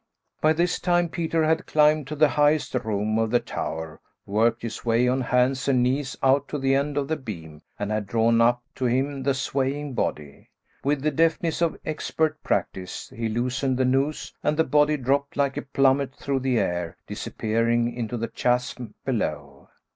[0.41, 4.83] By this time Peter had climbed to the highest room of the tower, worked his
[4.83, 8.41] way on hands and knees out to the end of the beam, and had drawn
[8.41, 10.49] up to him the swaying body.
[10.83, 15.55] With the deftness of expert practice, he loosened the noose and the body dropped like
[15.55, 19.69] a plummet through the air, disappearing into the chasm below.